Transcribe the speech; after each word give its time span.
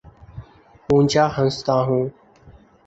اونچا 0.89 1.23
ہنستا 1.37 1.75
ہوں 1.87 2.03